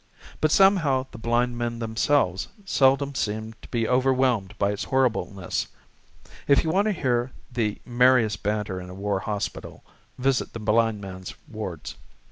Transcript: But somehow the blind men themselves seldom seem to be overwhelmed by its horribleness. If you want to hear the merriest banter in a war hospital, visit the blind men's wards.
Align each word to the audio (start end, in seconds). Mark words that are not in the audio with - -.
But 0.39 0.49
somehow 0.49 1.05
the 1.11 1.19
blind 1.19 1.59
men 1.59 1.77
themselves 1.77 2.47
seldom 2.65 3.13
seem 3.13 3.53
to 3.61 3.69
be 3.69 3.87
overwhelmed 3.87 4.57
by 4.57 4.71
its 4.71 4.85
horribleness. 4.85 5.67
If 6.47 6.63
you 6.63 6.71
want 6.71 6.87
to 6.87 6.91
hear 6.91 7.33
the 7.51 7.79
merriest 7.85 8.41
banter 8.41 8.81
in 8.81 8.89
a 8.89 8.95
war 8.95 9.19
hospital, 9.19 9.83
visit 10.17 10.53
the 10.53 10.59
blind 10.59 11.01
men's 11.01 11.35
wards. 11.47 11.97